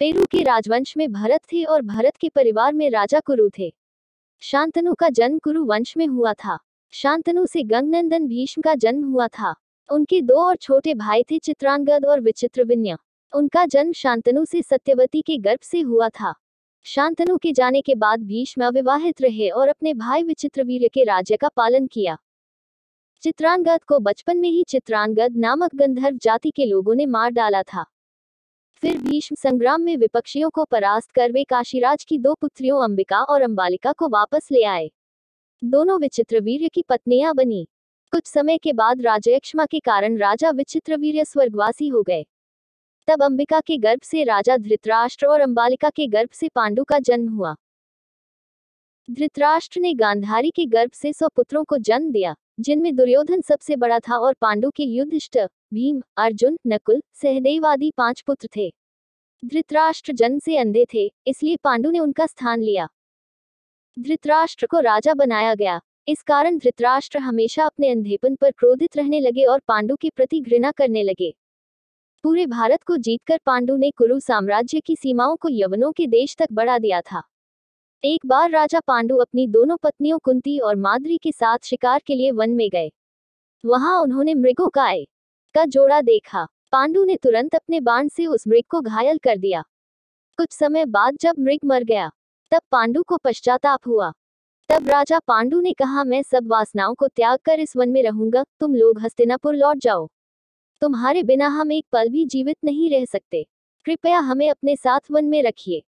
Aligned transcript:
Peru 0.00 0.24
के 0.24 0.42
राजवंश 0.42 0.96
में 0.96 1.12
भरत 1.12 1.40
थे 1.52 1.64
और 1.64 1.82
भरत 1.82 2.16
के 2.16 2.28
परिवार 2.28 2.72
में 2.72 2.90
राजा 2.90 3.20
कुरु 3.20 3.50
थे। 3.58 3.74
शांतनु 4.40 4.94
का 4.94 5.08
जन्म 5.08 5.38
कुरु 5.38 5.64
वंश 5.64 5.96
में 5.96 6.06
हुआ 6.06 6.32
था। 6.32 6.58
शांतनु 6.90 7.46
से 7.46 7.62
गंगनंदन 7.62 8.26
भीष्म 8.26 8.62
का 8.62 8.74
जन्म 8.74 9.04
हुआ 9.04 9.28
था। 9.28 9.54
उनके 9.92 10.20
दो 10.22 10.34
और 10.34 10.56
छोटे 10.56 10.94
भाई 10.94 11.22
थे 11.22 11.38
चित्रांगद 11.38 12.06
और 12.06 12.20
विचित्रविन्य। 12.20 12.96
उनका 13.34 13.64
जन्म 13.64 13.92
शांतनु 13.92 14.44
से 14.44 14.62
सत्यवती 14.62 15.22
के 15.22 15.38
गर्भ 15.38 15.60
से 15.62 15.80
हुआ 15.80 16.08
था। 16.08 16.34
शांतनु 16.84 17.36
के 17.36 17.52
जाने 17.52 17.80
के 17.80 17.94
बाद 17.94 18.20
भीष्म 18.20 18.66
अविवाहित 18.66 19.22
रहे 19.22 19.48
और 19.48 19.68
अपने 19.68 19.94
भाई 19.94 20.22
विचित्रवीर्य 20.22 20.88
के 20.88 21.04
राज्य 21.04 21.36
का 21.36 21.48
पालन 21.48 21.86
किया। 21.86 22.18
चित्रांगद 23.22 23.84
को 23.84 23.98
बचपन 23.98 24.36
में 24.36 24.50
ही 24.50 24.64
चित्रांगद 24.68 25.36
नामक 25.36 25.74
गंधर्व 25.74 26.16
जाति 26.16 26.50
के 26.50 26.64
लोगों 26.64 26.94
ने 26.94 27.06
मार 27.06 27.30
डाला 27.30 27.62
था। 27.62 27.84
फिर 28.82 28.98
भीष्म 28.98 29.36
संग्राम 29.36 29.80
में 29.80 29.96
विपक्षियों 29.96 30.50
को 30.50 30.64
परास्त 30.64 31.10
कर 31.10 31.32
वे 31.32 31.44
काशीराज 31.44 32.04
की 32.04 32.18
दो 32.18 32.34
पुत्रियों 32.34 32.84
अंबिका 32.84 33.22
और 33.22 33.42
अंबालिका 33.42 33.92
को 33.92 34.08
वापस 34.08 34.48
ले 34.52 34.64
आए। 34.64 34.90
दोनों 35.64 36.00
विचित्रवीर्य 36.00 36.68
की 36.68 36.82
पत्नियाँ 36.82 37.34
बनी। 37.34 37.68
कुछ 38.12 38.26
समय 38.26 38.58
के 38.58 38.72
बाद 38.72 39.00
राजयक्षमा 39.00 39.66
के 39.66 39.80
कारण 39.80 40.16
राजा 40.16 40.50
विचित्रवीर्य 40.50 41.24
स्वर्गवासी 41.24 41.88
हो 41.88 42.02
गए। 42.02 42.26
तब 43.08 43.22
अंबिका 43.22 43.60
के 43.60 43.78
गर्भ 43.78 44.00
से 44.02 44.24
राजा 44.24 44.56
धृतराष्ट्र 44.56 45.26
और 45.26 45.40
अंबालिका 45.40 45.90
के 45.90 46.06
गर्भ 46.06 46.30
से 46.32 46.48
पांडु 46.48 46.84
का 46.84 46.98
जन्म 46.98 47.28
हुआ। 47.28 47.54
धृतराष्ट्र 49.10 49.80
ने 49.80 49.94
गांधारी 49.94 50.50
के 50.50 50.66
गर्भ 50.66 50.90
से 50.90 51.12
सौ 51.12 51.28
पुत्रों 51.28 51.64
को 51.64 51.78
जन्म 51.78 52.10
दिया, 52.10 52.34
जिनमें 52.60 52.96
दुर्योधन 52.96 53.40
सबसे 53.40 53.76
बड़ा 53.76 53.98
था 53.98 54.16
और 54.16 54.34
पांडु 54.34 54.70
के 54.70 54.82
युधिष्ठ 54.82 55.38
भीम, 55.74 56.02
अर्जुन, 56.16 56.58
नकुल, 56.66 57.02
सहदेव 57.14 57.66
आदि 57.66 57.92
पाँच 57.96 58.20
पुत्र 58.20 58.48
थे। 58.56 58.72
धृतराष्ट्र 59.44 60.12
जन्म 60.12 60.38
से 60.38 60.56
अंधे 60.56 60.84
थे, 60.94 61.12
इसलिए 61.26 61.56
पांडु 61.56 61.90
ने 61.90 61.98
उनका 61.98 62.26
स्थान 62.26 62.60
लिया। 62.60 62.88
धृतराष्ट्र 63.98 64.66
को 64.66 64.80
राजा 64.80 65.14
बनाया 65.14 65.54
गया। 65.54 65.80
इस 66.08 66.22
कारण 66.22 66.58
धृतराष्ट्र 66.58 67.18
हमेशा 67.18 67.64
अपने 67.64 67.90
अंधेपन 67.90 68.34
पर 68.34 68.50
क्रोधित 68.50 68.96
रहने 68.96 69.20
लगे 69.20 69.44
और 69.44 69.60
पांडु 69.68 69.96
के 69.96 70.10
प्रति 70.10 70.40
घृणा 70.40 70.70
करने 70.70 71.02
लगे। 71.02 71.34
पूरे 72.22 72.46
भारत 72.46 72.82
को 72.82 72.96
जीतकर 72.96 73.40
पांडु 73.46 73.76
ने 73.76 73.90
कुरु 73.90 74.20
साम्राज्य 74.20 74.80
की 74.80 74.96
सीमाओं 74.96 75.36
को 75.36 75.48
यवनों 75.48 75.92
के 75.92 76.06
देश 76.06 76.36
तक 76.36 76.48
बढ़ा 76.52 76.78
दिया 76.78 77.00
था। 77.00 77.22
एक 78.04 78.26
बार 78.26 78.50
राजा 78.50 78.80
पांडु 78.80 79.16
अपनी 79.16 79.46
दोनों 79.46 79.76
पत्नियों 79.76 80.18
कुंती 80.18 80.58
और 80.58 80.76
माद्री 80.76 81.18
के 81.18 81.32
साथ 81.32 81.58
शिकार 81.64 82.02
के 82.06 82.14
लिए 82.14 82.30
वन 82.30 82.50
में 82.50 82.70
गए। 82.70 82.90
वहाँ 83.66 84.02
उन्होंने 84.02 84.34
मृगों 84.34 84.68
का 84.68 84.92
का 85.54 85.64
जोड़ा 85.64 86.00
देखा। 86.00 86.46
पांडु 86.72 87.04
ने 87.04 87.16
तुरंत 87.16 87.54
अपने 87.54 87.80
बाण 87.80 88.08
से 88.08 88.26
उस 88.26 88.48
मृग 88.48 88.62
को 88.70 88.80
घायल 88.80 89.18
कर 89.18 89.36
दिया। 89.36 89.64
कुछ 90.36 90.52
समय 90.52 90.84
बाद 90.84 91.16
जब 91.20 91.34
मृग 91.38 91.58
मर 91.64 91.84
गया, 91.84 92.10
तब 92.50 92.60
पांडु 92.70 93.02
को 93.02 93.16
पश्चाताप 93.16 93.80
हुआ। 93.86 94.12
तब 94.68 94.88
राजा 94.88 95.18
पांडु 95.18 95.60
ने 95.60 95.72
कहा, 95.72 96.04
मैं 96.04 96.22
सब 96.22 96.46
वासनाओं 96.46 96.94
को 96.94 97.08
त्याग 97.08 97.38
कर 97.44 97.60
इस 97.60 97.76
वन 97.76 97.88
में 97.88 98.02
रहूँगा। 98.02 98.44
तुम 98.60 98.74
लोग 98.74 99.00
हस्तिनापुर 99.00 99.54
लौट 99.54 99.76
जाओ। 99.76 100.08
तुम्हारे 100.80 101.22
बिना 101.22 101.46
हम 101.46 101.72
एक 101.72 101.86
पल 101.92 102.08
भी 102.08 102.24
जीवित 102.24 102.56
नहीं 102.64 102.90
रह 102.90 103.04
सकते। 103.04 103.46
कृपया 103.84 104.18
हमें 104.18 104.50
अपने 104.50 104.76
साथ 104.76 105.00
वन 105.10 105.24
में 105.24 105.42
रखिए। 105.42 105.82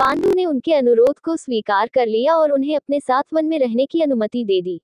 पांडु 0.00 0.32
ने 0.34 0.44
उनके 0.44 0.72
अनुरोध 0.74 1.18
को 1.18 1.36
स्वीकार 1.36 1.88
कर 1.88 2.06
लिया 2.06 2.34
और 2.34 2.52
उन्हें 2.52 2.76
अपने 2.76 2.98
साथ 3.00 3.22
वन 3.32 3.46
में 3.46 3.58
रहने 3.58 3.86
की 3.86 4.00
अनुमति 4.02 4.44
दे 4.44 4.60
दी। 4.62 4.80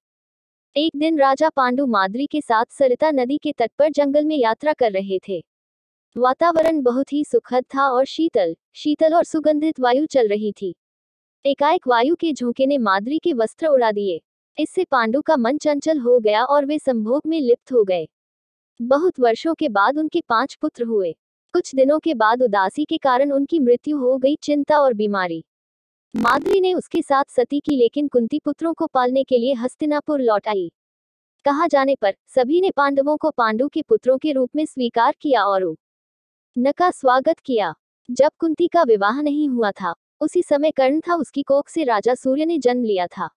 एक 0.76 0.92
दिन 0.96 1.18
राजा 1.18 1.48
पांडु 1.48 1.86
माद्री 1.86 2.26
के 2.26 2.40
साथ 2.40 2.64
सरिता 2.70 3.10
नदी 3.10 3.38
के 3.38 3.52
तट 3.52 3.70
पर 3.78 3.90
जंगल 3.90 4.24
में 4.24 4.36
यात्रा 4.36 4.72
कर 4.72 4.92
रहे 4.92 5.18
थे। 5.28 5.42
वातावरण 6.16 6.80
बहुत 6.82 7.12
ही 7.12 7.24
सुखद 7.24 7.64
था 7.74 7.88
और 7.88 8.04
शीतल 8.04 8.56
शीतल 8.74 9.14
और 9.14 9.24
सुगंधित 9.24 9.80
वायु 9.80 10.06
चल 10.06 10.28
रही 10.28 10.52
थी। 10.52 10.74
एकाएक 11.44 11.88
वायु 11.88 12.14
के 12.14 12.32
झोंके 12.32 12.66
ने 12.66 12.78
माद्री 12.78 13.18
के 13.18 13.32
वस्त्र 13.32 13.66
उड़ा 13.66 13.92
दिए। 13.92 14.20
इससे 14.58 14.84
पांडु 14.84 15.20
का 15.20 15.36
मन 15.36 15.58
चंचल 15.58 15.98
हो 15.98 16.18
गया 16.20 16.44
और 16.44 16.66
वे 16.66 16.78
संभोग 16.78 17.22
में 17.26 17.40
लिप्त 17.40 17.72
हो 17.72 17.84
गए। 17.84 18.08
बहुत 18.80 19.20
वर्षों 19.20 19.54
के 19.54 19.68
बाद 19.68 19.98
उनके 19.98 20.22
पाँच 20.28 20.54
पुत्र 20.54 20.84
हुए। 20.84 21.16
कुछ 21.52 21.74
दिनों 21.74 21.98
के 21.98 22.14
बाद 22.14 22.42
उदासी 22.42 22.84
के 22.84 22.96
कारण 22.96 23.32
उनकी 23.32 23.58
मृत्यु 23.58 23.98
हो 23.98 24.18
गई 24.18 24.36
चिंता 24.36 24.78
और 24.78 24.94
बीमारी। 24.94 25.44
माद्री 26.16 26.60
ने 26.60 26.74
उसके 26.74 27.02
साथ 27.02 27.24
सती 27.28 27.60
की, 27.60 27.76
लेकिन 27.76 28.08
कुंती 28.08 28.38
पुत्रों 28.38 28.74
को 28.74 28.86
पालने 28.86 29.24
के 29.24 29.38
लिए 29.38 29.54
हस्तिनापुर 29.54 30.20
लौट 30.20 30.48
आई। 30.48 30.72
कहा 31.44 31.66
जाने 31.66 31.94
पर 31.94 32.14
सभी 32.26 32.60
ने 32.60 32.70
पांडवों 32.70 33.16
को 33.16 33.30
पांडु 33.30 33.68
के 33.68 33.82
पुत्रों 33.82 34.18
के 34.18 34.32
रूप 34.32 34.50
में 34.56 34.66
स्वीकार 34.66 35.14
किया 35.20 35.44
और 35.44 35.76
न 36.58 36.72
का 36.72 36.90
स्वागत 36.90 37.38
किया। 37.38 37.74
जब 38.10 38.30
कुंती 38.38 38.68
का 38.68 38.82
विवाह 38.82 39.20
नहीं 39.20 39.48
हुआ 39.48 39.70
था, 39.70 39.94
उसी 40.20 40.42
समय 40.42 40.70
कर्ण 40.70 41.00
था, 41.00 41.14
उसकी 41.14 41.42
कोख 41.42 41.68
से 41.68 41.84
राजा 41.84 42.14
सूर्य 42.14 42.44
ने 42.44 42.58
जन्म 42.58 42.84
लिया 42.84 43.06
था। 43.06 43.28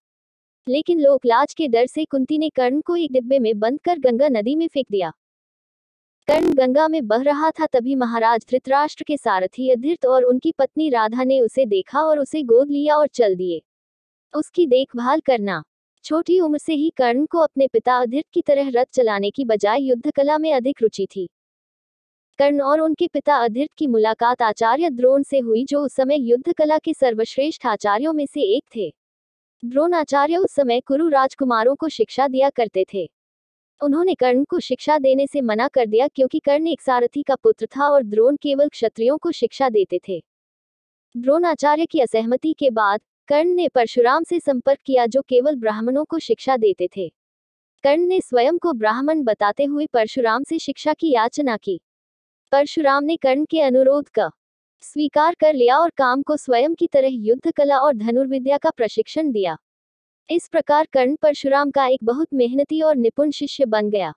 लेकिन 0.67 1.01
लोकलाज 1.01 1.53
के 1.53 1.67
डर 1.67 1.85
से 1.85 2.05
कुंती 2.05 2.37
ने 2.37 2.49
कर्ण 2.49 2.81
को 2.81 2.95
एक 2.95 3.11
डिब्बे 3.11 3.39
में 3.39 3.59
बंद 3.59 3.79
कर 3.81 3.99
गंगा 3.99 4.27
नदी 4.27 4.55
में 4.55 4.67
फेंक 4.67 4.87
दिया। 4.91 5.13
कर्ण 6.27 6.53
गंगा 6.53 6.87
में 6.87 7.07
बह 7.07 7.21
रहा 7.21 7.49
था 7.51 7.65
तभी 7.65 7.95
महाराज 7.95 8.45
धृतराष्ट्र 8.49 9.03
के 9.03 9.17
सारथी 9.17 9.69
अधृत 9.69 10.05
और 10.05 10.23
उनकी 10.23 10.51
पत्नी 10.51 10.89
राधा 10.89 11.23
ने 11.23 11.39
उसे 11.41 11.65
देखा 11.65 12.01
और 12.01 12.19
उसे 12.19 12.41
गोद 12.43 12.71
लिया 12.71 12.95
और 12.95 13.07
चल 13.07 13.35
दिए। 13.35 13.61
उसकी 14.33 14.67
देखभाल 14.67 15.19
करना। 15.19 15.61
छोटी 16.05 16.39
उम्र 16.39 16.57
से 16.57 16.73
ही 16.73 16.89
कर्ण 16.89 17.25
को 17.25 17.39
अपने 17.39 17.67
पिता 17.67 17.97
अधृत 17.97 18.25
की 18.33 18.41
तरह 18.41 18.69
रथ 18.69 18.85
चलाने 18.93 19.31
की 19.31 19.45
बजाय 19.45 19.81
युद्ध 19.81 20.11
कला 20.11 20.37
में 20.37 20.53
अधिक 20.53 20.81
रुचि 20.81 21.07
थी। 21.15 21.27
कर्ण 22.39 22.61
और 22.61 22.79
उनके 22.79 23.07
पिता 23.07 23.35
अधृत 23.35 23.69
की 23.77 23.87
मुलाकात 23.87 24.41
आचार्य 24.41 24.89
द्रोण 24.89 25.23
से 25.23 25.39
हुई 25.39 25.65
जो 25.65 25.79
उस 25.79 25.95
समय 25.95 26.19
युद्ध 26.19 26.53
कला 26.53 26.77
के 26.77 26.93
सर्वश्रेष्ठ 26.93 27.65
आचार्यों 27.65 28.13
में 28.13 28.25
से 28.25 28.41
एक 28.55 28.63
थे। 28.75 28.93
द्रोणाचार्य 29.63 30.37
उस 30.37 30.51
समय 30.51 30.79
कुरु 30.79 31.07
राजकुमारों 31.09 31.75
को 31.75 31.89
शिक्षा 31.89 32.27
दिया 32.27 32.49
करते 32.49 32.85
थे। 32.93 33.09
उन्होंने 33.83 34.15
कर्ण 34.15 34.43
को 34.43 34.59
शिक्षा 34.59 34.97
देने 34.97 35.27
से 35.27 35.41
मना 35.41 35.67
कर 35.67 35.85
दिया 35.85 36.07
क्योंकि 36.07 36.39
कर्ण 36.39 36.67
एक 36.67 36.81
सारथी 36.81 37.23
का 37.23 37.35
पुत्र 37.35 37.65
था 37.65 37.87
और 37.87 38.03
द्रोण 38.03 38.35
केवल 38.35 38.69
क्षत्रियों 38.69 39.17
को 39.17 39.31
शिक्षा 39.31 39.69
देते 39.69 39.99
थे। 40.07 40.23
द्रोणाचार्य 41.17 41.85
की 41.85 41.99
असहमति 41.99 42.53
के 42.53 42.69
बाद, 42.69 43.01
कर्ण 43.27 43.47
ने 43.47 43.67
परशुराम 43.67 44.23
से 44.23 44.39
संपर्क 44.39 44.79
किया 44.85 45.05
जो 45.05 45.21
केवल 45.21 45.55
ब्राह्मणों 45.55 46.05
को 46.05 46.19
शिक्षा 46.19 46.57
देते 46.57 46.89
थे। 46.97 47.07
कर्ण 47.83 48.01
ने 48.01 48.21
स्वयं 48.21 48.57
को 48.57 48.73
ब्राह्मण 48.73 49.23
बताते 49.23 49.63
हुए 49.63 49.85
परशुराम 49.85 50.43
से 50.43 50.59
शिक्षा 50.59 50.93
की 50.93 51.11
याचना 51.11 51.57
की। 51.57 51.79
परशुराम 52.51 53.03
ने 53.03 53.15
कर्ण 53.15 53.45
के 53.45 53.61
अनुरोध 53.61 54.09
का 54.09 54.29
स्वीकार 54.81 55.35
कर 55.39 55.53
लिया 55.53 55.77
और 55.77 55.89
काम 55.89 56.21
को 56.21 56.37
स्वयं 56.37 56.75
की 56.75 56.87
तरह 56.87 57.07
युद्ध 57.11 57.51
कला 57.51 57.77
और 57.77 57.93
धनुर्विद्या 57.93 58.57
का 58.57 58.69
प्रशिक्षण 58.69 59.31
दिया। 59.31 59.57
इस 60.31 60.47
प्रकार 60.47 60.87
कर्ण 60.93 61.15
परशुराम 61.15 61.71
का 61.71 61.85
एक 61.87 61.99
बहुत 62.03 62.27
मेहनती 62.33 62.81
और 62.81 62.95
निपुण 62.95 63.31
शिष्य 63.31 63.65
बन 63.65 63.89
गया। 63.89 64.13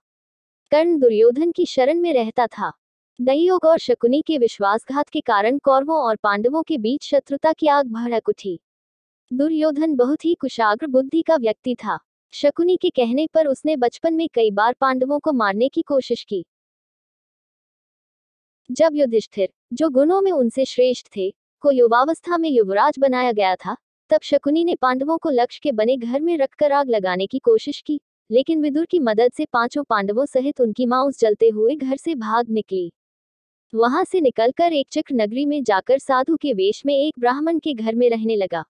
कर्ण 0.70 0.98
दुर्योधन 0.98 1.52
की 1.52 1.66
शरण 1.66 2.00
में 2.00 2.14
रहता 2.14 2.47
था। 2.47 2.72
दयोग 3.20 3.64
और 3.64 3.78
शकुनी 3.78 4.22
के 4.22 4.38
विश्वासघात 4.38 5.08
के 5.08 5.20
कारण 5.20 5.58
कौरवों 5.58 5.97
और 5.97 6.16
पांडवों 6.16 6.62
के 6.62 6.78
बीच 6.78 7.04
शत्रुता 7.04 7.53
की 7.53 7.66
आग 7.66 7.86
भड़क 7.86 8.28
उठी। 8.28 8.60
दुर्योधन 9.32 9.97
बहुत 9.97 10.24
ही 10.24 10.34
कुशाग्र 10.34 10.86
बुद्धि 10.86 11.22
का 11.22 11.36
व्यक्ति 11.36 11.74
था। 11.74 11.98
शकुनी 12.32 12.76
के 12.76 12.91
कहने 12.91 13.26
पर 13.26 13.47
उसने 13.47 13.76
बचपन 13.76 14.14
में 14.14 14.28
कई 14.34 14.50
बार 14.50 14.74
पांडवों 14.80 15.19
को 15.19 15.32
मारने 15.32 15.69
की 15.69 15.82
कोशिश 15.82 16.24
की। 16.24 16.44
जब 18.70 18.91
युधिष्ठिर, 18.94 19.48
जो 19.72 19.88
गुणों 19.88 20.20
में 20.20 20.32
उनसे 20.32 20.64
श्रेष्ठ 20.64 21.06
थे, 21.16 21.34
को 21.60 21.70
युवावस्था 21.70 22.38
में 22.38 22.50
युवराज 22.50 22.98
बनाया 22.98 23.32
गया 23.32 23.56
था 23.56 23.76
तब 24.14 24.20
शकुनी 24.22 24.64
ने 24.64 24.75
पांडवों 24.75 25.19
को 25.19 25.30
लक्ष्य 25.30 25.60
के 25.62 25.72
बने 25.72 25.97
घर 25.97 26.20
में 26.20 26.36
रखकर 26.38 26.72
आग 26.72 26.88
लगाने 26.88 27.26
की 27.26 27.38
कोशिश 27.38 27.80
की, 27.80 28.00
लेकिन 28.30 28.62
विदुर 28.62 28.84
की 28.86 28.98
मदद 28.98 29.32
से 29.32 29.44
पाँचों 29.44 29.82
पांडवों 29.84 30.27
सहित 30.27 30.60
उनकी 30.60 30.86
माँ 30.86 31.03
उस 31.04 31.18
जलते 31.21 31.48
हुए 31.48 31.74
घर 31.77 31.97
से 31.97 32.15
भाग 32.15 32.50
निकली। 32.50 32.92
वहाँ 33.74 34.04
से 34.04 34.21
निकलकर 34.21 34.72
एक 34.72 34.86
चक्र 34.91 35.15
नगरी 35.15 35.47
में 35.47 35.62
जाकर 35.65 35.98
साधु 35.98 36.36
के 36.36 36.53
वेश 36.53 36.83
में 36.86 36.94
एक 36.94 37.18
ब्राह्मण 37.18 37.59
के 37.59 37.74
घर 37.74 37.94
में 37.94 38.09
रहने 38.10 38.36
लगा। 38.36 38.65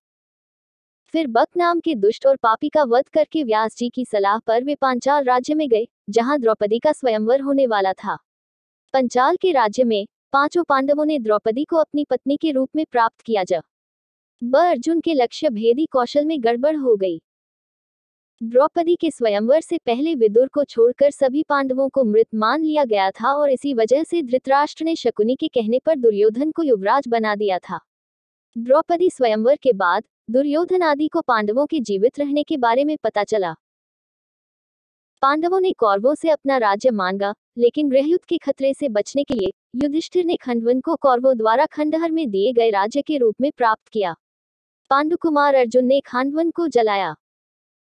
फिर 1.14 1.26
बक 1.26 1.48
नाम 1.56 1.80
के 1.80 1.94
दुष्ट 1.94 2.26
और 2.26 2.36
पापी 2.36 2.68
का 2.68 2.84
वध 2.84 3.08
करके 3.08 3.44
व्यास 3.44 3.76
जी 3.76 3.88
की 3.88 4.04
सलाह 4.04 4.38
पर 4.38 4.64
वे 4.64 4.74
पांचाल 4.74 5.24
राज्य 5.24 5.54
में 5.54 5.68
गए, 5.68 5.86
जहाँ 6.10 6.38
द्रौपदी 6.40 6.78
का 6.78 6.92
स्वयंवर 6.92 7.40
होने 7.40 7.66
वाला 7.66 7.92
था। 7.92 8.16
पंचाल 8.94 9.36
के 9.36 9.52
राज्य 9.52 9.84
में 9.84 10.06
पाँचों 10.32 10.64
पांडवों 10.64 11.04
ने 11.04 11.18
द्रौपदी 11.18 11.64
को 11.64 11.76
अपनी 11.76 12.04
पत्नी 12.04 12.36
के 12.36 12.50
रूप 12.50 12.70
में 12.76 12.84
प्राप्त 12.92 13.20
किया 13.20 13.44
जा। 13.44 13.60
ब 14.42 14.56
अर्जुन 14.56 15.00
के 15.00 15.12
लक्ष्य 15.14 15.48
भेदी 15.50 15.84
कौशल 15.86 16.24
में 16.24 16.42
गड़बड़ 16.44 16.74
हो 16.76 16.94
गई। 16.96 17.20
द्रौपदी 18.40 18.96
के 18.96 19.10
स्वयंवर 19.10 19.60
से 19.60 19.78
पहले 19.78 20.14
विदुर 20.14 20.48
को 20.48 20.64
छोड़कर 20.64 21.10
सभी 21.10 21.42
पांडवों 21.42 21.88
को 21.88 22.04
मृत 22.04 22.26
मान 22.34 22.62
लिया 22.62 22.84
गया 22.84 23.10
था 23.10 23.32
और 23.32 23.50
इसी 23.50 23.74
वजह 23.74 24.02
से 24.04 24.22
धृतराष्ट्र 24.22 24.84
ने 24.84 24.94
शकुनी 24.96 25.36
के 25.36 25.48
कहने 25.48 25.78
पर 25.78 25.96
दुर्योधन 25.96 26.50
को 26.50 26.62
युवराज 26.62 27.08
बना 27.08 27.34
दिया 27.34 27.58
था। 27.58 27.78
द्रौपदी 28.56 29.10
स्वयंवर 29.10 29.56
के 29.56 29.72
बाद 29.72 30.04
दुर्योधन 30.30 30.82
आदि 30.82 31.08
को 31.08 31.20
पांडवों 31.20 31.66
के 31.66 31.80
जीवित 31.80 32.18
रहने 32.18 32.42
के 32.42 32.56
बारे 32.56 32.84
में 32.84 32.96
पता 32.96 33.24
चला। 33.24 33.52
पांडवों 35.22 35.60
ने 35.60 35.72
कौरवों 35.72 36.14
से 36.14 36.30
अपना 36.30 36.56
राज्य 36.56 36.90
मांगा, 36.90 37.34
लेकिन 37.58 37.88
गृहयुद्ध 37.88 38.24
के 38.24 38.38
खतरे 38.38 38.74
से 38.74 38.88
बचने 38.88 39.24
के 39.24 39.34
लिए 39.34 39.52
युधिष्ठिर 39.76 40.24
ने 40.24 40.36
खंडवन 40.36 40.80
को 40.80 40.96
कौरवों 40.96 41.36
द्वारा 41.36 41.66
खंडहर 41.66 42.10
में 42.10 42.30
दिए 42.30 42.52
गए 42.52 42.70
राज्य 42.70 43.02
के 43.02 43.18
रूप 43.18 43.34
में 43.40 43.50
प्राप्त 43.56 43.88
किया। 43.88 44.14
पांडुकुमार 44.90 45.54
अर्जुन 45.54 45.84
ने 45.84 46.00
खांडवन 46.00 46.50
को 46.50 46.68
जलाया। 46.68 47.14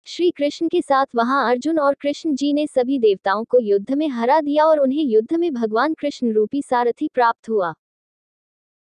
श्री 0.04 0.31
कृष्ण 0.31 0.69
के 0.69 0.81
साथ 0.82 1.06
वहाँ 1.14 1.50
अर्जुन 1.50 1.78
और 1.78 1.94
कृष्ण 1.94 2.34
जी 2.34 2.52
ने 2.52 2.66
सभी 2.66 2.98
देवताओं 2.98 3.44
को 3.44 3.58
युद्ध 3.60 3.93
में 3.93 4.08
हरा 4.08 4.40
दिया 4.40 4.64
और 4.64 4.78
उन्हें 4.78 5.04
युद्ध 5.04 5.34
में 5.34 5.54
भगवान 5.54 5.94
कृष्ण 5.94 6.32
रूपी 6.32 6.62
सारथी 6.62 7.08
प्राप्त 7.14 7.48
हुआ। 7.48 7.75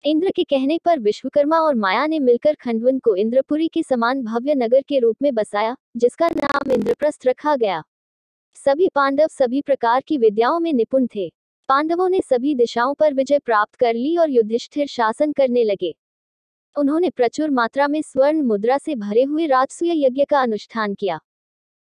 इंद्र 0.04 0.30
के 0.30 0.44
कहने 0.44 0.78
पर 0.84 0.98
विश्वकर्मा 0.98 1.58
और 1.58 1.74
माया 1.74 2.06
ने 2.06 2.18
मिलकर 2.18 2.54
खंडवन 2.54 2.98
को 2.98 3.16
इंद्रपुरी 3.16 3.68
के 3.68 3.82
समान 3.82 4.22
भव्य 4.22 4.54
नगर 4.54 4.82
के 4.82 4.98
रूप 4.98 5.16
में 5.22 5.34
बसाया, 5.34 5.76
जिसका 5.96 6.28
नाम 6.28 6.72
इंद्रप्रस्थ 6.72 7.26
रखा 7.26 7.56
गया। 7.56 7.82
सभी 8.54 8.88
पांडव 8.88 9.26
सभी 9.26 9.60
प्रकार 9.60 10.00
की 10.00 10.18
विद्याओं 10.18 10.60
में 10.60 10.72
निपुण 10.72 11.06
थे। 11.06 11.32
पांडवों 11.68 12.08
ने 12.08 12.20
सभी 12.20 12.54
दिशाओं 12.54 12.94
पर 12.94 13.14
विजय 13.14 13.38
प्राप्त 13.38 13.74
कर 13.74 13.94
ली 13.94 14.16
और 14.16 14.30
युधिष्ठिर 14.30 14.86
शासन 14.86 15.32
करने 15.32 15.64
लगे। 15.64 15.94
उन्होंने 16.76 17.10
प्रचुर 17.10 17.50
मात्रा 17.50 17.88
में 17.88 18.02
स्वर्ण 18.02 18.42
मुद्रा 18.42 18.78
से 18.78 18.94
भरे 18.94 19.22
हुए 19.22 19.46
राजसूय 19.46 20.06
यज्ञ 20.06 20.24
का 20.24 20.42
अनुष्ठान 20.42 20.94
किया। 20.94 21.20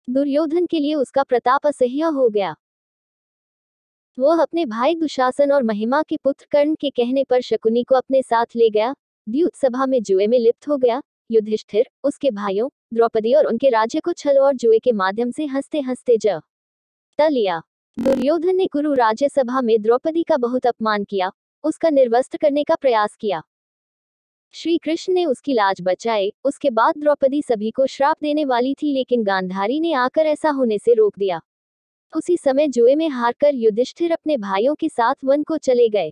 दुर्योधन 0.10 0.66
के 0.66 0.80
लिए 0.80 0.96
उसका 0.96 1.24
प्रताप 1.24 1.68
असह्य 1.68 2.02
हो 2.02 2.30
गया। 2.30 2.56
वह 4.20 4.42
अपने 4.42 4.66
भाई 4.66 4.96
दुशासन 4.96 5.52
और 5.52 5.64
महिमा 5.64 6.02
के 6.02 6.18
पुत्र 6.18 6.48
कर्ण 6.52 6.76
के 6.76 6.90
कहने 6.90 7.24
पर 7.24 7.42
शकुनी 7.42 7.84
को 7.84 7.96
अपने 7.96 8.22
साथ 8.22 8.46
ले 8.56 8.70
गया, 8.70 8.96
द्यूत 9.30 9.56
सभा 9.56 9.86
में 9.86 10.04
जुए 10.04 10.28
में 10.28 10.40
लिप्त 10.40 10.68
हो 10.68 10.78
गया, 10.78 11.02
युधिष्ठिर, 11.32 11.90
उसके 12.04 12.32
भाइयों, 12.32 12.70
द्रौपदी 12.94 13.34
और 13.34 13.46
उनके 13.46 13.70
राज्य 13.70 14.00
को 14.00 14.14
छल 14.14 14.38
और 14.38 14.54
जुए 14.54 14.80
के 14.80 14.92
माध्यम 14.92 15.32
से 15.32 15.46
हँसते 15.46 15.80
हँसते 15.80 16.18
ज 16.18 16.42
लिया। 17.22 17.62
दुर्योधन 18.00 18.56
ने 18.56 18.68
कुरु 18.68 18.94
राज्यसभा 18.94 19.62
में 19.62 19.82
द्रौपदी 19.82 20.24
का 20.24 20.38
बहुत 20.38 20.66
अपमान 20.66 21.04
किया, 21.04 21.32
उसका 21.64 21.90
निर्वस्त 21.90 22.38
करने 22.38 22.64
का 22.64 22.76
प्रयास 22.76 23.16
किया। 23.16 23.44
श्री 24.54 24.78
कृष्ण 24.78 25.14
ने 25.14 25.26
उसकी 25.26 25.54
लाज 25.54 25.78
बचाए 25.82 26.32
उसके 26.44 26.70
बाद 26.70 26.94
द्रौपदी 26.98 27.42
सभी 27.42 27.72
को 27.72 27.86
श्राप 27.88 28.18
देने 28.22 28.46
वाली 28.46 28.74
थी, 28.74 28.94
लेकिन 28.94 29.24
गांधारी 29.24 29.80
ने 29.80 29.92
आकर 29.94 30.26
ऐसा 30.26 30.50
होने 30.50 30.78
से 30.78 30.94
रोक 30.94 31.18
दिया। 31.20 31.40
उसी 32.14 32.38
समय 32.38 32.68
जुए 32.68 32.96
में 32.96 33.08
हारकर 33.10 33.56
युधिष्ठिर 33.56 34.12
अपने 34.12 34.38
भाइयों 34.38 34.76
के 34.76 34.90
साथ 34.90 35.16
वन 35.24 35.44
को 35.44 35.58
चले 35.58 35.90
गए। 35.90 36.12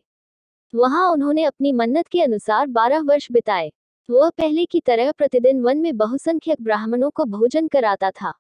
वहाँ 0.74 1.10
उन्होंने 1.12 1.44
अपनी 1.44 1.72
मन्नत 1.72 2.08
के 2.08 2.22
अनुसार 2.22 2.68
बारह 2.68 3.02
वर्ष 3.02 3.28
बिताए। 3.32 3.72
वह 4.10 4.30
पहले 4.30 4.66
की 4.66 4.80
तरह 4.80 5.12
प्रतिदिन 5.12 5.62
वन 5.62 5.78
में 5.78 5.98
बहुसंख्यक 5.98 6.62
ब्राह्मणों 6.62 7.10
को 7.10 7.26
भोजन 7.26 7.68
कराता 7.68 8.12
था। 8.12 8.34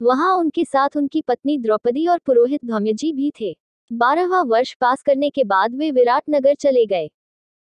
वहाँ 0.00 0.34
उनके 0.36 0.64
साथ 0.64 0.96
उनकी 0.96 1.20
पत्नी 1.20 1.58
द्रौपदी 1.58 2.06
और 2.06 2.18
पुरोहित 2.18 2.64
धौम्यजी 2.64 3.12
भी 3.12 3.32
थे। 3.40 3.56
बारहवा 3.90 4.42
वर्ष 4.42 4.74
पास 4.74 5.02
करने 5.02 5.30
के 5.30 5.44
बाद 5.44 5.74
वे 5.74 5.90
विराट 5.90 6.22
नगर 6.30 6.54
चले 6.54 6.86
गए। 6.86 7.10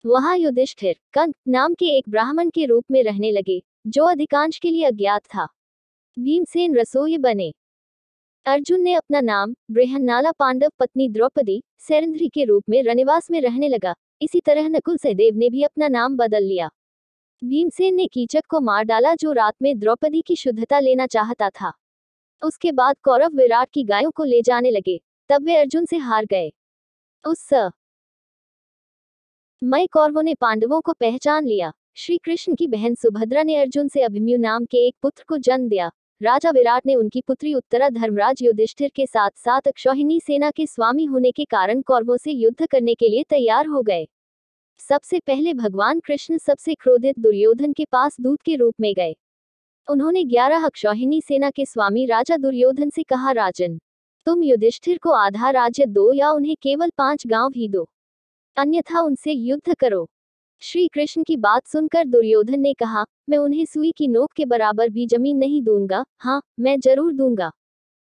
वहाँ 0.06 0.38
युधिष्ठिर 0.38 0.96
कंक 1.14 1.36
नाम 1.48 1.74
के 1.74 1.86
एक 1.86 2.10
ब्राह्मण 2.10 2.50
के 2.50 2.66
रूप 2.66 2.86
में 2.92 3.04
रहने 3.04 3.32
लगे, 3.32 3.64
जो 3.88 4.06
अधिकांश 4.06 4.58
के 4.60 4.70
लिए 4.70 4.84
अज्ञात 4.84 5.22
था। 5.26 5.46
भीमसेन 6.20 6.78
रसोई 6.78 7.18
बने। 7.18 7.54
अर्जुन 8.46 8.82
ने 8.82 8.94
अपना 8.94 9.22
नाम 9.22 9.56
बृहन्नाला 9.72 10.32
पांडव 10.32 10.70
पत्नी 10.80 11.10
द्रौपदी 11.10 11.64
सैरंध्री 11.78 12.30
के 12.30 12.44
रूप 12.44 12.64
में 12.70 12.84
रनिवास 12.84 13.32
में 13.32 13.42
रहने 13.42 13.68
लगा, 13.68 13.96
इसी 14.22 14.40
तरह 14.40 14.68
नकुल 14.68 14.98
सहदेव 14.98 15.36
ने 15.36 15.50
भी 15.50 15.64
अपना 15.64 15.88
नाम 15.88 16.18
बदल 16.18 16.44
लिया। 16.44 16.70
भीमसेन 17.44 17.96
ने 17.96 18.08
कीचक 18.08 18.46
को 18.50 18.60
मार 18.60 18.84
डाला 18.84 19.16
जो 19.16 19.32
रात 19.32 19.54
में 19.62 19.80
द्रौपदी 19.80 20.22
की 20.22 20.36
शुद्धता 20.36 20.80
लेना 20.80 21.08
चाहता 21.08 21.50
था। 21.50 21.74
उसके 22.44 22.72
बाद 22.72 22.96
कौरव 23.04 23.38
विराट 23.38 23.70
की 23.74 23.84
गायों 23.84 24.12
को 24.12 24.24
ले 24.24 24.42
जाने 24.42 24.72
लगे, 24.72 25.02
तब 25.30 25.44
वे 25.44 25.58
अर्जुन 25.58 25.86
से 25.86 25.98
हार 25.98 26.26
गए। 26.26 26.52
उस 27.28 27.50
मई 29.64 29.88
कौरवों 29.88 30.24
ने 30.24 30.34
पांडवों 30.34 30.82
को 30.82 30.94
पहचान 30.94 31.46
लिया। 31.46 31.72
श्री 31.96 32.18
कृष्ण 32.18 32.56
की 32.56 32.68
बहन 32.68 32.96
सुभद्रा 32.96 33.44
ने 33.44 33.56
अर्जुन 33.56 33.88
से 33.88 34.02
अभिमन्यु 34.02 34.38
नाम 34.38 34.66
के 34.66 34.78
एक 34.88 34.96
पुत्र 35.02 35.24
को 35.28 35.38
जन्म 35.38 35.68
दिया। 35.68 35.92
राजा 36.22 36.50
विराट 36.50 36.86
ने 36.86 36.96
उनकी 36.96 37.22
पुत्री 37.22 37.54
उत्तरा 37.54 37.90
धर्मराज 37.90 38.42
युधिष्ठिर 38.44 38.92
के 38.96 39.06
साथ 39.06 39.30
साथ 39.36 39.62
अक्षौहिणी 39.62 40.20
सेना 40.20 40.52
के 40.52 40.66
स्वामी 40.66 41.06
होने 41.06 41.32
के 41.32 41.46
कारण 41.46 41.82
कौरवों 41.82 42.18
से 42.18 42.32
युद्ध 42.32 42.68
करने 42.68 42.96
के 42.96 43.10
लिए 43.10 43.24
तैयार 43.24 43.68
हो 43.68 43.82
गए। 43.82 44.08
सबसे 44.80 45.20
पहले 45.20 45.54
भगवान 45.54 46.00
कृष्ण 46.00 46.38
सबसे 46.38 46.74
क्रोधित 46.74 47.20
दुर्योधन 47.20 47.74
के 47.74 47.86
पास 47.86 48.18
दूत 48.22 48.42
के 48.42 48.56
रूप 48.56 48.76
में 48.82 48.94
गए। 48.94 49.16
उन्होंने 49.88 50.24
ग्यारह 50.24 50.66
अक्षौहिणी 50.66 51.22
सेना 51.22 51.50
के 51.50 51.66
स्वामी 51.66 52.06
राजा 52.06 52.38
दुर्योधन 52.38 52.90
से 52.90 53.04
कहा, 53.04 53.32
राजन, 53.32 53.80
तुम 54.26 54.44
युधिष्ठिर 54.44 54.98
को 54.98 55.10
आधा 55.10 55.50
राज्य 55.50 55.86
दो 55.86 56.14
या 56.14 56.32
उन्हें 56.32 56.56
केवल 56.62 56.90
पाँच 56.98 57.28
गाँव 57.28 57.50
भी 57.50 57.70
दो। 57.70 57.90
अन्यथा 58.58 59.02
उनसे 59.02 59.32
युद्ध 59.32 59.74
करो। 59.74 60.08
श्री 60.62 60.88
कृष्ण 60.88 61.24
की 61.24 61.36
बात 61.38 61.68
सुनकर 61.68 62.06
दुर्योधन 62.06 62.60
ने 62.60 62.74
कहा, 62.74 63.06
मैं 63.30 63.38
उन्हें 63.38 63.66
सुई 63.66 63.92
की 63.92 64.08
नोक 64.08 64.34
के 64.34 64.46
बराबर 64.46 64.90
भी 64.90 65.06
ज़मीन 65.08 65.38
नहीं 65.38 65.62
दूँगा। 65.62 66.04
हाँ 66.18 66.42
मैं 66.60 66.80
ज़रूर 66.80 67.14
दूँगा 67.14 67.52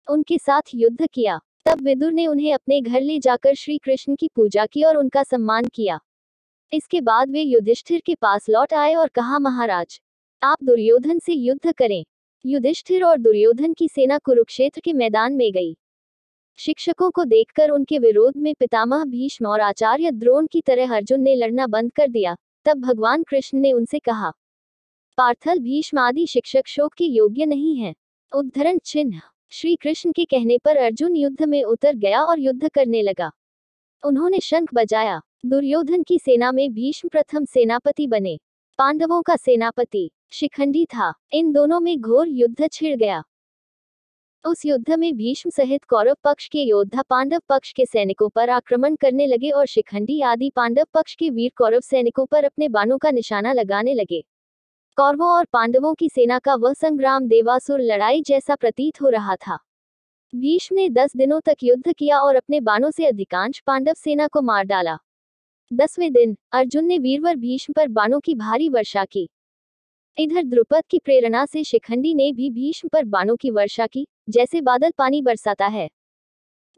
उनके 0.07 0.37
साथ 0.37 0.73
युद्ध 0.75 1.07
किया। 1.13 1.39
तब 1.65 1.81
विदुर 1.81 2.11
ने 2.11 2.25
उन्हें 2.27 2.53
अपने 2.53 2.79
घर 2.81 3.01
ले 3.01 3.17
जाकर 3.19 3.55
श्री 3.55 3.77
कृष्ण 3.77 4.15
की 4.15 4.29
पूजा 4.35 4.65
की 4.65 4.83
और 4.83 4.97
उनका 4.97 5.23
सम्मान 5.23 5.65
किया। 5.65 5.99
इसके 6.73 7.01
बाद 7.01 7.29
वे 7.29 7.41
युधिष्ठिर 7.41 8.01
के 8.05 8.15
पास 8.15 8.45
लौट 8.49 8.73
आए 8.73 8.93
और 8.93 9.07
कहा, 9.07 9.39
महाराज, 9.39 9.99
आप 10.41 10.63
दुर्योधन 10.63 11.19
से 11.19 11.33
युद्ध 11.33 11.73
करें। 11.73 12.03
युधिष्ठिर 12.45 13.03
और 13.03 13.17
दुर्योधन 13.17 13.73
की 13.73 13.87
सेना 13.87 14.17
कुरुक्षेत्र 14.17 14.81
के 14.81 14.93
मैदान 14.93 15.33
में 15.33 15.51
गई। 15.51 15.75
शिक्षकों 16.59 17.09
को 17.11 17.23
देखकर 17.25 17.69
उनके 17.69 17.99
विरोध 17.99 18.37
में 18.37 18.53
पितामह 18.59 19.03
भीष्म 19.03 19.47
और 19.47 19.61
आचार्य 19.61 20.11
द्रोण 20.11 20.47
की 20.47 20.61
तरह 20.61 20.95
अर्जुन 20.95 21.21
ने 21.21 21.35
लड़ना 21.35 21.67
बंद 21.67 21.91
कर 21.93 22.07
दिया, 22.07 22.35
तब 22.65 22.77
भगवान 22.77 23.23
कृष्ण 23.23 23.57
ने 23.57 23.71
उनसे 23.73 23.99
कहा, 23.99 24.31
पार्थल 25.17 25.59
भीष्म 25.59 25.99
आदि 25.99 26.25
शिक्षक 26.27 26.67
शोक 26.67 26.93
के 26.93 27.05
योग्य 27.05 27.45
नहीं 27.45 27.75
है। 27.75 27.93
उद्धरण 28.35 28.77
चिन्ह, 28.77 29.21
श्री 29.49 29.75
कृष्ण 29.75 30.11
के 30.11 30.25
कहने 30.25 30.57
पर 30.57 30.77
अर्जुन 30.77 31.15
युद्ध 31.15 31.43
में 31.43 31.63
उतर 31.63 31.95
गया 31.95 32.23
और 32.23 32.39
युद्ध 32.39 32.69
करने 32.69 33.01
लगा। 33.01 33.31
उन्होंने 34.03 34.39
शंख 34.39 34.69
बजाया, 34.73 35.21
दुर्योधन 35.45 36.03
की 36.03 36.19
सेना 36.19 36.51
में 36.51 36.73
भीष्म 36.73 37.09
प्रथम 37.09 37.45
सेनापति 37.45 38.07
बने। 38.07 38.39
पांडवों 38.77 39.21
का 39.21 39.35
सेनापति, 39.35 40.09
शिखंडी 40.31 40.85
था। 40.85 41.13
इन 41.33 41.51
दोनों 41.51 41.79
में 41.79 41.99
घोर 42.01 42.27
युद्ध 42.27 42.67
छिड़ 42.71 42.95
गया। 42.95 43.23
उस 44.45 44.65
युद्ध 44.65 44.91
में 44.91 45.15
भीष्म 45.17 45.49
सहित 45.49 45.83
कौरव 45.83 46.15
पक्ष 46.23 46.47
के 46.47 46.63
योद्धा 46.63 47.01
पांडव 47.01 47.39
पक्ष 47.49 47.71
के 47.73 47.85
सैनिकों 47.85 48.27
पर 48.29 48.49
आक्रमण 48.49 48.95
करने 48.95 49.25
लगे 49.25 49.49
और 49.49 49.65
शिखंडी 49.65 50.21
आदि 50.21 50.49
पांडव 50.55 50.85
पक्ष 50.93 51.15
के 51.15 51.29
वीर 51.29 51.51
कौरव 51.57 51.79
सैनिकों 51.79 52.25
पर 52.25 52.43
अपने 52.43 52.67
बाणों 52.69 52.97
का 52.97 53.11
निशाना 53.11 53.53
लगाने 53.53 53.93
लगे। 53.93 54.21
कौरवों 54.97 55.29
और 55.29 55.45
पांडवों 55.45 55.93
की 55.93 56.09
सेना 56.09 56.39
का 56.39 56.55
वह 56.55 56.73
संग्राम 56.73 57.27
देवासुर 57.27 57.81
लड़ाई 57.81 58.21
जैसा 58.21 58.55
प्रतीत 58.55 59.01
हो 59.01 59.09
रहा 59.09 59.35
था। 59.35 59.57
भीष्म 60.33 60.75
ने 60.75 60.89
दस 60.89 61.15
दिनों 61.17 61.39
तक 61.39 61.63
युद्ध 61.63 61.93
किया 61.93 62.19
और 62.19 62.35
अपने 62.35 62.59
बाणों 62.59 62.91
से 62.91 63.05
अधिकांश 63.05 63.59
पांडव 63.59 63.93
सेना 63.93 64.27
को 64.27 64.41
मार 64.41 64.65
डाला। 64.65 64.97
दसवें 65.73 66.11
दिन 66.13 66.37
अर्जुन 66.51 66.85
ने 66.85 66.97
वीरवर 66.97 67.35
भीष्म 67.35 67.73
पर 67.73 67.87
बाणों 67.87 68.19
की 68.19 68.35
भारी 68.35 68.69
वर्षा 68.69 69.05
की। 69.05 69.29
इधर 70.17 70.43
द्रुपद 70.43 70.83
की 70.89 70.99
प्रेरणा 70.99 71.45
से 71.45 71.63
शिखंडी 71.63 72.13
ने 72.13 72.31
भी 72.31 72.49
भीष्म 72.49 72.87
पर 72.87 73.05
बाणों 73.05 73.35
की 73.35 73.49
वर्षा 73.49 73.87
की, 73.87 74.07
जैसे 74.29 74.61
बादल 74.61 74.91
पानी 74.97 75.21
बरसाता 75.21 75.67
है। 75.67 75.89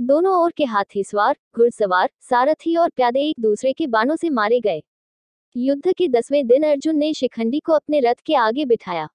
दोनों 0.01 0.43
ओर 0.43 0.51
के 0.51 0.65
हाथी 0.65 1.03
सवार, 1.03 1.37
घुड़सवार, 1.55 2.09
सारथी 2.19 2.75
और 2.75 2.89
प्यादे 2.89 3.19
एक 3.19 3.35
दूसरे 3.39 3.73
के 3.73 3.87
बाणों 3.87 4.15
से 4.15 4.29
मारे 4.29 4.59
गए। 4.59 4.83
युद्ध 5.57 5.93
के 5.93 6.07
दसवें 6.07 6.47
दिन 6.47 6.63
अर्जुन 6.63 6.97
ने 6.97 7.13
शिखंडी 7.13 7.59
को 7.59 7.73
अपने 7.73 7.99
रथ 7.99 8.15
के 8.25 8.35
आगे 8.35 8.65
बिठाया। 8.65 9.07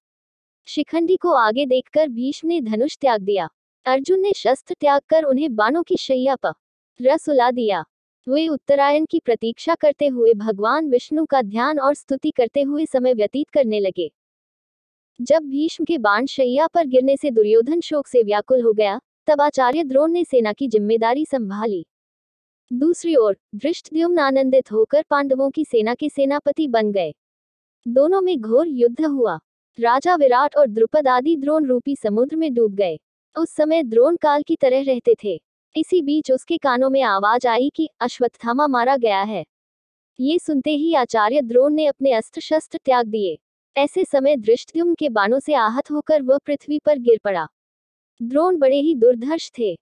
शिखंडी 0.67 1.15
को 1.15 1.31
आगे 1.31 1.65
देखकर 1.65 2.09
भीष्म 2.09 2.47
ने 2.47 2.61
धनुष 2.61 2.97
त्याग 2.97 3.21
दिया। 3.21 3.49
अर्जुन 3.85 4.19
ने 4.19 4.33
शस्त्र 4.33 4.75
त्याग 4.79 5.01
कर 5.09 5.23
उन्हें 5.23 5.55
बाणों 5.55 5.83
की 5.83 5.95
शैया 5.95 6.35
पर 6.35 6.51
रस 7.01 7.29
उला 7.29 7.51
दिया। 7.51 7.85
वे 8.27 8.47
उत्तरायण 8.47 9.05
की 9.05 9.19
प्रतीक्षा 9.19 9.75
करते 9.75 10.07
हुए 10.07 10.33
भगवान 10.33 10.89
विष्णु 10.89 11.25
का 11.25 11.41
ध्यान 11.41 11.79
और 11.79 11.93
स्तुति 11.93 12.31
करते 12.31 12.61
हुए 12.61 12.85
समय 12.85 13.13
व्यतीत 13.13 13.49
करने 13.49 13.79
लगे। 13.79 14.09
जब 15.19 15.43
भीष्म 15.43 15.85
के 15.85 15.97
बाण 15.97 16.25
शैया 16.25 16.67
पर 16.67 16.87
गिरने 16.87 17.17
से 17.17 17.31
दुर्योधन 17.31 17.79
शोक 17.79 18.07
से 18.07 18.23
व्याकुल 18.23 18.61
हो 18.61 18.73
गया, 18.73 18.99
तब 19.27 19.41
आचार्य 19.41 19.83
द्रोण 19.83 20.11
ने 20.11 20.23
सेना 20.23 20.53
की 20.53 20.67
ज़िम्मेदारी 20.67 21.25
संभाली। 21.25 21.85
दूसरी 22.71 23.15
ओर 23.15 23.37
दृष्टद्युम्न 23.55 24.19
आनंदित 24.19 24.71
होकर 24.71 25.03
पांडवों 25.09 25.49
की 25.49 25.65
सेना 25.65 25.93
के 25.93 26.09
सेनापति 26.09 26.67
बन 26.67 26.91
गए। 26.91 27.13
दोनों 27.85 28.21
में 28.21 28.39
घोर 28.39 28.67
युद्ध 28.67 29.05
हुआ। 29.05 29.39
राजा 29.79 30.15
विराट 30.15 30.55
और 30.55 30.67
द्रुपद 30.67 31.07
आदि 31.07 31.35
द्रोण 31.35 31.65
रूपी 31.65 31.95
समुद्र 31.95 32.35
में 32.35 32.53
डूब 32.53 32.75
गए। 32.75 32.99
उस 33.35 33.55
समय 33.55 33.83
द्रोण 33.83 34.15
काल 34.15 34.43
की 34.43 34.55
तरह 34.55 34.83
रहते 34.83 35.15
थे। 35.23 35.41
इसी 35.75 36.01
बीच 36.01 36.31
उसके 36.31 36.57
कानों 36.57 36.89
में 36.89 37.01
आवाज़ 37.01 37.47
आई 37.47 37.71
कि, 37.75 37.89
अश्वत्थामा 37.99 38.67
मारा 38.67 38.97
गया 38.97 39.21
है। 39.21 39.45
ये 40.19 40.39
सुनते 40.39 40.71
ही 40.71 40.93
आचार्य 40.93 41.41
द्रोण 41.41 41.73
ने 41.73 41.85
अपने 41.85 42.11
अस्त्र 42.11 42.41
शस्त्र 42.41 42.79
त्याग 42.85 43.07
दिए। 43.07 43.39
ऐसे 43.77 44.05
समय 44.05 44.35
दृष्टुम 44.35 44.95
के 44.95 45.09
बाणों 45.09 45.39
से 45.39 45.53
आहत 45.53 45.91
होकर 45.91 46.21
वह 46.21 46.37
पृथ्वी 46.37 46.79
पर 46.79 46.97
गिर 46.97 47.19
पड़ा। 47.23 47.47
द्रोण 48.23 48.57
बड़े 48.57 48.79
ही 48.79 48.95
दुर्धर्ष 48.95 49.51
थे। 49.59 49.79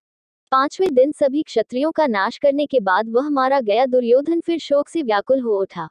पाँचवें 0.52 0.94
दिन 0.94 1.12
सभी 1.12 1.44
क्षत्रियों 1.44 1.92
का 1.92 2.08
नाश 2.08 2.38
करने 2.38 2.66
के 2.66 2.80
बाद 2.80 3.10
वह 3.10 3.30
मारा 3.30 3.62
गया 3.62 3.86
दुर्योधन 3.86 4.40
फिर 4.40 4.60
शोक 4.60 4.90
से 4.90 5.04
व्याकुल 5.04 5.40
हो 5.40 5.62
उठा। 5.62 5.90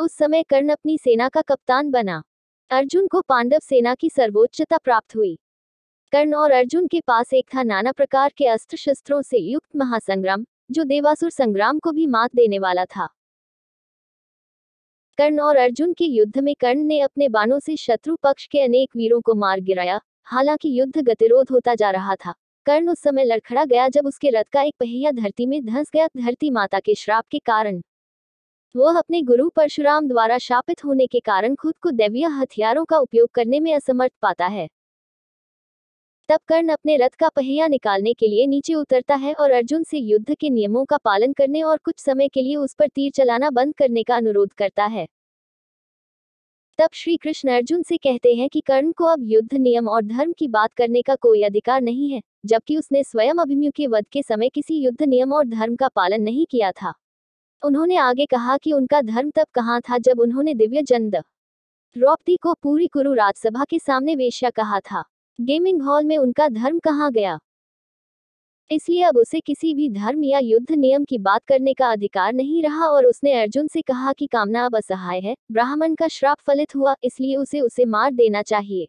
उस 0.00 0.12
समय 0.12 0.42
कर्ण 0.42 0.68
अपनी 0.68 0.98
सेना 0.98 1.28
का 1.28 1.40
कप्तान 1.40 1.90
बना। 1.90 2.22
अर्जुन 2.70 3.06
को 3.06 3.20
पांडव 3.20 3.58
सेना 3.58 3.94
की 3.94 4.10
सर्वोच्चता 4.10 4.78
प्राप्त 4.78 5.16
हुई। 5.16 5.38
कर्ण 6.12 6.34
और 6.34 6.50
अर्जुन 6.50 6.86
के 6.86 7.00
पास 7.00 7.32
एक 7.32 7.46
था 7.54 7.62
नाना 7.62 7.92
प्रकार 7.92 8.32
के 8.36 8.46
अस्त्र 8.46 8.76
शस्त्रों 8.76 9.22
से 9.22 9.38
युक्त 9.38 9.76
महासंग्राम, 9.76 10.46
जो 10.70 10.84
देवासुर 10.84 11.30
संग्राम 11.30 11.78
को 11.78 11.92
भी 11.92 12.06
मात 12.06 12.30
देने 12.34 12.58
वाला 12.58 12.84
था। 12.84 13.06
कर्ण 15.18 15.40
और 15.40 15.56
अर्जुन 15.56 15.92
के 15.92 16.04
युद्ध 16.04 16.38
में 16.38 16.54
कर्ण 16.54 16.78
ने 16.78 17.00
अपने 17.00 17.28
बाणों 17.28 17.58
से 17.58 17.76
शत्रु 17.76 18.16
पक्ष 18.16 18.46
के 18.46 18.60
अनेक 18.60 18.90
वीरों 18.96 19.20
को 19.20 19.34
मार 19.34 19.60
गिराया, 19.60 20.00
हालाँकि 20.24 20.80
युद्ध 20.80 20.98
गतिरोध 20.98 21.50
होता 21.50 21.74
जा 21.74 21.90
रहा 21.90 22.14
था। 22.14 22.34
कर्ण 22.66 22.88
उस 22.88 23.00
समय 23.00 23.24
लड़खड़ा 23.24 23.64
गया 23.64 23.88
जब 23.88 24.06
उसके 24.06 24.30
रथ 24.30 24.44
का 24.44 24.62
एक 24.62 24.74
पहिया 24.80 25.10
धरती 25.10 25.46
में 25.46 25.64
धंस 25.64 25.90
गया, 25.92 26.06
धरती 26.06 26.50
माता 26.50 26.80
के 26.80 26.94
श्राप 26.94 27.24
के 27.30 27.38
कारण। 27.38 27.82
वह 28.76 28.98
अपने 28.98 29.22
गुरु 29.22 29.48
परशुराम 29.48 30.08
द्वारा 30.08 30.38
शापित 30.38 30.84
होने 30.84 31.06
के 31.06 31.20
कारण 31.20 31.54
खुद 31.54 31.74
को 31.78 31.90
दैवीय 31.90 32.26
हथियारों 32.26 32.84
का 32.84 32.98
उपयोग 32.98 33.30
करने 33.30 33.60
में 33.60 33.74
असमर्थ 33.74 34.12
पाता 34.22 34.46
है। 34.46 34.68
तब 36.28 36.40
कर्ण 36.48 36.68
अपने 36.68 36.96
रथ 36.96 37.10
का 37.10 37.28
पहिया 37.28 37.66
निकालने 37.66 38.12
के 38.14 38.28
लिए 38.28 38.46
नीचे 38.46 38.74
उतरता 38.74 39.14
है 39.14 39.32
और 39.34 39.50
अर्जुन 39.50 39.82
से 39.82 39.98
युद्ध 39.98 40.34
के 40.34 40.50
नियमों 40.50 40.84
का 40.84 40.96
पालन 40.96 41.32
करने 41.32 41.62
और 41.62 41.78
कुछ 41.78 41.98
समय 41.98 42.28
के 42.28 42.42
लिए 42.42 42.56
उस 42.56 42.74
पर 42.74 42.88
तीर 42.88 43.12
चलाना 43.12 43.50
बंद 43.50 43.74
करने 43.74 44.02
का 44.02 44.16
अनुरोध 44.16 44.52
करता 44.52 44.84
है। 44.84 45.06
तब 46.78 46.88
श्री 46.92 47.16
कृष्ण 47.16 47.50
अर्जुन 47.50 47.82
से 47.82 47.96
कहते 47.96 48.34
हैं 48.34 48.48
कि 48.48 48.60
कर्ण 48.60 48.92
को 48.92 49.04
अब 49.04 49.22
युद्ध 49.22 49.54
नियम 49.54 49.88
और 49.88 50.02
धर्म 50.02 50.32
की 50.32 50.48
बात 50.48 50.72
करने 50.72 51.02
का 51.02 51.14
कोई 51.14 51.42
अधिकार 51.42 51.80
नहीं 51.80 52.12
है, 52.12 52.22
जबकि 52.46 52.76
उसने 52.76 53.04
स्वयं 53.04 53.34
अभिमन्यु 53.34 53.72
के 53.76 53.86
वध 53.86 54.06
के 54.12 54.22
समय 54.22 54.48
किसी 54.48 54.78
युद्ध 54.78 55.02
नियम 55.02 55.32
और 55.32 55.48
धर्म 55.48 55.76
का 55.76 55.88
पालन 55.88 56.22
नहीं 56.22 56.46
किया 56.46 56.72
था। 56.72 56.94
उन्होंने 57.62 57.96
आगे 57.96 58.26
कहा 58.26 58.56
कि 58.56 58.72
उनका 58.72 59.00
धर्म 59.02 59.30
तब 59.30 59.46
कहाँ 59.54 59.80
था 59.80 59.98
जब 59.98 60.20
उन्होंने 60.20 60.54
दिव्य 60.54 60.82
जंद 60.82 61.16
द्रौपदी 61.96 62.36
को 62.36 62.54
पूरी 62.54 62.86
कुरु 62.86 63.14
राजसभा 63.14 63.64
के 63.64 63.78
सामने 63.78 64.16
वेश्या 64.16 64.50
कहा 64.50 64.80
था। 64.80 65.04
गेमिंग 65.38 65.82
हॉल 65.82 66.04
में 66.04 66.16
उनका 66.18 66.48
धर्म 66.48 66.78
कहाँ 66.78 67.10
गया? 67.12 67.38
इसलिए 68.70 69.02
अब 69.02 69.16
उसे 69.16 69.40
किसी 69.40 69.74
भी 69.74 69.88
धर्म 69.90 70.24
या 70.24 70.38
युद्ध 70.38 70.70
नियम 70.70 71.04
की 71.04 71.18
बात 71.18 71.44
करने 71.44 71.74
का 71.74 71.90
अधिकार 71.92 72.32
नहीं 72.32 72.62
रहा 72.62 72.86
और 72.86 73.06
उसने 73.06 73.32
अर्जुन 73.32 73.68
से 73.68 73.82
कहा 73.82 74.12
कि 74.12 74.26
कामना 74.26 74.64
अब 74.66 74.76
असहाय 74.76 75.20
है, 75.20 75.34
ब्राह्मण 75.52 75.94
का 75.94 76.08
श्राप 76.08 76.38
फलित 76.40 76.74
हुआ, 76.76 76.94
इसलिए 77.04 77.36
उसे 77.36 77.60
उसे 77.60 77.84
मार 77.84 78.12
देना 78.12 78.42
चाहिए। 78.42 78.86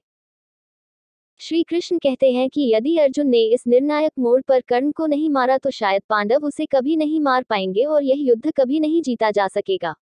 श्री 1.40 1.64
कृष्ण 1.64 1.98
कहते 1.98 2.32
हैं 2.32 2.50
कि 2.50 2.72
यदि 2.76 2.98
अर्जुन 2.98 3.28
ने 3.28 3.42
इस 3.44 3.68
निर्णायक 3.68 4.12
मोड़ 4.20 4.42
पर 4.42 4.62
कर्ण 4.62 4.92
को 4.92 5.06
नहीं 5.08 5.30
मारा 5.30 5.58
तो 5.58 5.72
शायद 5.72 6.02
पांडव 6.10 6.46
उसे 6.46 6.66
कभी 6.66 6.96
नहीं 6.96 7.20
मार 7.20 7.44
पाएँगे 7.44 7.84
और 7.84 8.04
यह 8.04 8.28
युद्ध 8.28 8.52
कभी 8.58 8.80
नहीं 8.80 9.02
जीता 9.02 9.32
जा 9.32 9.48
सकेगा। 9.48 9.94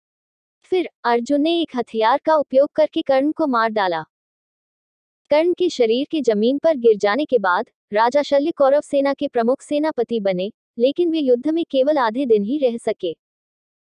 फिर 0.73 0.89
अर्जुन 1.05 1.41
ने 1.41 1.61
एक 1.61 1.77
हथियार 1.77 2.21
का 2.25 2.37
उपयोग 2.37 2.69
करके 2.75 3.03
कर्ण 3.03 3.33
को 3.33 3.47
मार 3.47 3.71
डाला। 3.71 4.05
कर्ण 5.31 5.53
के 5.53 5.69
शरीर 5.69 6.07
के 6.11 6.21
ज़मीन 6.21 6.59
पर 6.59 6.77
गिर 6.77 6.97
जाने 6.97 7.25
के 7.25 7.39
बाद, 7.39 7.67
राजा 7.93 8.23
शल्य 8.23 8.51
कौरव 8.51 8.81
सेना 8.81 9.15
के 9.15 9.29
प्रमुख 9.29 9.63
सेनापति 9.63 10.21
बने, 10.21 10.53
लेकिन 10.79 11.11
वे 11.11 11.19
युद्ध 11.19 11.49
में 11.49 11.65
केवल 11.71 11.99
आधे 11.99 12.27
दिन 12.27 12.43
ही 12.43 12.59
रह 12.59 12.77
सके। 12.77 13.13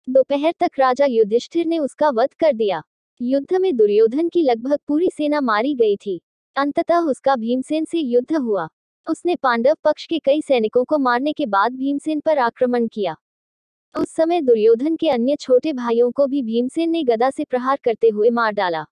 दोपहर 0.10 0.54
तक 0.60 0.72
राजा 0.80 1.06
युधिष्ठिर 1.06 1.66
ने 1.66 1.80
उसका 1.80 2.10
वध 2.10 2.34
कर 2.34 2.54
दिया। 2.54 2.82
युद्ध 3.22 3.56
में 3.56 3.76
दुर्योधन 3.78 4.30
की 4.30 4.42
लगभग 4.42 4.80
पूरी 4.88 5.10
सेना 5.14 5.42
मारी 5.42 5.74
गई 5.74 5.96
थी। 5.96 6.22
अंततः 6.56 6.98
उसका 6.98 7.36
भीमसेन 7.36 7.86
से 7.86 8.00
युद्ध 8.00 8.36
हुआ। 8.36 8.68
उसने 9.10 9.36
पांडव 9.36 9.76
पक्ष 9.84 10.06
के 10.06 10.20
कई 10.20 10.42
सैनिकों 10.42 10.84
को 10.84 10.98
मारने 10.98 11.34
के 11.34 11.46
बाद 11.46 11.76
भीमसेन 11.76 12.20
पर 12.20 12.38
आक्रमण 12.38 12.88
किया। 12.88 13.16
उस 13.96 14.16
समय 14.16 14.42
दुर्योधन 14.42 14.96
के 14.96 15.10
अन्य 15.10 15.36
छोटे 15.36 15.74
भाइयों 15.74 16.12
को 16.12 16.28
भी 16.28 16.42
भीमसेन 16.42 16.90
ने 16.90 17.04
गदा 17.04 17.30
से 17.30 17.44
प्रहार 17.44 17.80
करते 17.84 18.10
हुए 18.10 18.30
मार 18.30 18.52
डाला। 18.52 18.86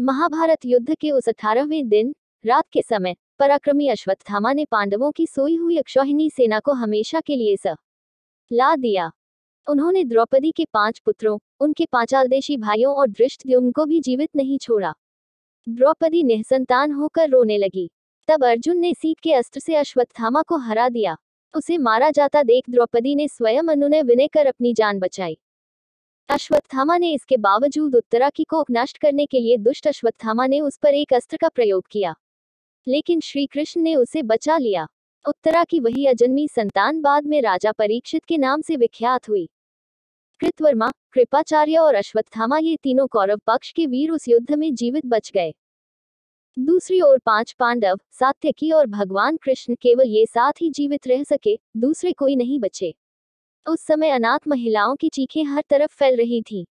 महाभारत 0.00 0.58
युद्ध 0.66 0.94
के 0.94 1.10
उस 1.10 1.28
अठारहवें 1.28 1.88
दिन, 1.88 2.14
रात 2.46 2.64
के 2.72 2.82
समय, 2.82 3.16
पराक्रमी 3.38 3.88
अश्वत्थामा 3.88 4.52
ने 4.52 4.64
पांडवों 4.64 5.12
की 5.12 5.26
सोई 5.26 5.56
हुई 5.56 5.76
अक्षौहिणी 5.76 6.30
सेना 6.30 6.60
को 6.60 6.72
हमेशा 6.72 7.20
के 7.20 7.36
लिए 7.36 7.56
स 7.56 7.74
ला 8.52 8.76
दिया। 8.76 9.10
उन्होंने 9.68 10.04
द्रौपदी 10.04 10.50
के 10.50 10.64
पाँच 10.64 10.98
पुत्रों, 10.98 11.38
उनके 11.60 11.86
पांचालदेशी 11.92 12.56
भाइयों 12.56 12.94
और 12.94 13.08
दृष्ट 13.08 13.42
को 13.50 13.86
भी 13.86 14.00
जीवित 14.00 14.30
नहीं 14.36 14.58
छोड़ा। 14.58 14.94
द्रौपदी 15.68 16.22
निसंतान 16.22 16.92
होकर 16.92 17.28
रोने 17.28 17.58
लगी। 17.58 17.90
तब 18.28 18.44
अर्जुन 18.44 18.78
ने 18.78 18.94
सीख 18.94 19.18
के 19.22 19.32
अस्त्र 19.32 19.60
से 19.60 19.76
अश्वत्थामा 19.76 20.42
को 20.42 20.56
हरा 20.56 20.88
दिया। 20.88 21.16
उसे 21.56 21.78
मारा 21.78 22.10
जाता 22.10 22.42
देख 22.42 22.70
द्रौपदी 22.70 23.14
ने 23.14 23.28
स्वयं 23.28 23.62
अनुनय 23.62 24.02
विनय 24.02 24.28
कर 24.28 24.46
अपनी 24.46 24.74
जान 24.74 24.98
बचाई। 24.98 25.38
अश्वत्थामा 26.30 26.96
ने 26.96 27.12
इसके 27.12 27.36
बावजूद 27.36 27.96
उत्तरा 27.96 28.30
की 28.30 28.44
को 28.44 28.64
नष्ट 28.70 28.98
करने 28.98 29.26
के 29.26 29.40
लिए 29.40 29.56
दुष्ट 29.56 29.86
अश्वत्थामा 29.86 30.46
ने 30.46 30.60
उस 30.60 30.76
पर 30.76 30.94
एक 30.94 31.14
अस्त्र 31.14 31.36
का 31.36 31.48
प्रयोग 31.48 31.84
किया। 31.90 32.14
लेकिन 32.88 33.20
श्री 33.20 33.46
कृष्ण 33.46 33.80
ने 33.80 33.96
उसे 33.96 34.22
बचा 34.22 34.58
लिया। 34.58 34.88
उत्तरा 35.28 35.64
की 35.64 35.80
वही 35.80 36.06
अजन्मी 36.06 36.48
संतान 36.48 37.00
बाद 37.00 37.26
में 37.26 37.42
राजा 37.42 37.72
परीक्षित 37.72 38.24
के 38.24 38.38
नाम 38.38 38.60
से 38.60 38.76
विख्यात 38.76 39.28
हुई। 39.28 39.48
कृतवर्मा, 40.40 40.92
कृपाचार्य 41.12 41.76
और 41.76 41.94
अश्वत्थामा 41.94 42.58
ये 42.58 42.76
तीनों 42.76 43.06
कौरव 43.06 43.38
पक्ष 43.46 43.72
के 43.72 43.86
वीर 43.86 44.10
उस 44.10 44.28
युद्ध 44.28 44.54
में 44.54 44.74
जीवित 44.74 45.06
बच 45.06 45.30
गए। 45.34 45.54
दूसरी 46.58 47.00
ओर 47.00 47.18
पाँच 47.18 47.52
पांडव, 47.52 47.98
सात्यकी 48.12 48.72
और 48.72 48.86
भगवान 48.86 49.36
कृष्ण 49.36 49.74
केवल 49.74 50.06
ये 50.06 50.26
साथ 50.26 50.52
ही 50.60 50.70
जीवित 50.70 51.06
रह 51.06 51.22
सके, 51.22 51.60
दूसरे 51.76 52.12
कोई 52.12 52.36
नहीं 52.36 52.60
बचे। 52.60 52.94
उस 53.66 53.80
समय 53.80 54.10
अनाथ 54.10 54.38
महिलाओं 54.48 54.96
की 54.96 55.08
चीखें 55.08 55.44
हर 55.44 55.62
तरफ़ 55.70 55.94
फैल 55.94 56.16
रही 56.16 56.42
थीं। 56.42 56.64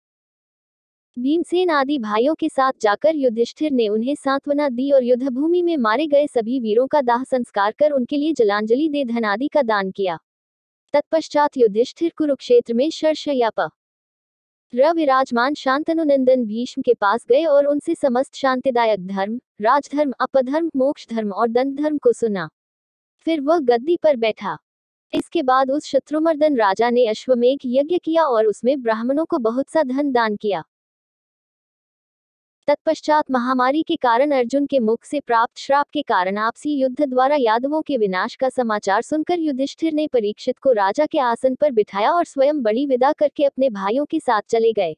भीमसेन 1.20 1.70
आदि 1.70 2.00
भाइयों 2.00 2.36
के 2.36 2.50
साथ 2.50 2.74
जाकर 2.82 3.16
युधिष्ठिर 3.16 3.72
ने 3.72 3.88
उन्हें 3.88 4.16
सांत्वना 4.16 4.70
दी 4.70 4.92
और 4.92 5.04
युद्धभूमि 5.04 5.62
में 5.62 5.78
मारे 5.78 6.08
गए 6.08 6.28
सभी 6.28 6.60
वीरों 6.60 6.88
का 6.88 7.02
दाह 7.02 7.24
संस्कार 7.24 7.72
कर 7.72 7.92
उनके 7.92 8.18
लिए 8.18 8.34
जलांजलि 8.34 8.90
दे 8.90 9.06
धन 9.06 9.26
आदि 9.26 9.48
का 9.48 9.62
दान 9.62 9.92
किया। 9.92 10.18
तत्पश्चात 10.94 11.58
युधिष्ठिर 11.58 12.14
कुरुक्षेत्र 12.18 12.74
में 12.74 12.90
शर्षयाप। 12.90 13.70
विराजमान 14.74 15.54
शांतनुनंदन 15.54 16.46
भीष्म 16.46 16.82
के 16.82 16.94
पास 16.94 17.26
गए 17.30 17.44
और 17.46 17.66
उनसे 17.66 17.96
समस्त 17.96 18.36
शांतिदायक 18.36 19.08
धर्म, 19.08 19.40
राजधर्म, 19.62 20.14
अपधर्म 20.20 20.72
मोक्ष 20.76 21.08
धर्म 21.10 21.32
और 21.32 21.50
दंड 21.50 21.78
धर्म 21.78 21.98
को 21.98 22.14
सुना। 22.14 22.50
फिर 23.20 23.42
वह 23.42 23.60
गद्दी 23.60 23.98
पर 23.98 24.16
बैठा। 24.16 24.58
इसके 25.14 25.44
बाद 25.44 25.72
उस 25.72 25.86
शत्रुमर्दन 25.86 26.56
राजा 26.56 26.90
ने 26.90 27.08
अश्वमेघ 27.08 27.60
यज्ञ 27.66 27.98
किया 27.98 28.24
और 28.24 28.46
उसमें 28.46 28.82
ब्राह्मणों 28.82 29.26
को 29.26 29.38
बहुत 29.38 29.70
सा 29.70 29.84
धन 29.84 30.12
दान 30.12 30.36
किया। 30.36 30.64
तत्पश्चात 32.68 33.32
महामारी 33.32 33.84
के 33.84 33.96
कारण 33.96 34.32
अर्जुन 34.32 34.66
के 34.66 34.80
मुख 34.80 35.04
से 35.04 35.20
प्राप्त 35.20 35.58
श्राप 35.58 35.88
के 35.94 36.02
कारण 36.02 36.38
आपसी 36.38 36.74
युद्ध 36.76 37.02
द्वारा 37.02 37.36
यादवों 37.40 37.82
के 37.82 37.98
विनाश 37.98 38.36
का 38.36 38.50
समाचार 38.50 39.02
सुनकर 39.02 39.40
युधिष्ठिर 39.40 39.94
ने 39.94 40.08
परीक्षित 40.08 40.58
को 40.58 40.72
राजा 40.72 41.06
के 41.06 41.20
आसन 41.20 41.56
पर 41.56 41.72
बिठाया 41.72 42.12
और 42.12 42.26
स्वयं 42.26 42.62
बड़ी 42.62 42.86
विदा 42.86 43.12
करके 43.12 43.44
अपने 43.44 43.70
भाइयों 43.70 44.06
के 44.06 44.20
साथ 44.20 44.42
चले 44.42 44.74
गए। 44.74 44.96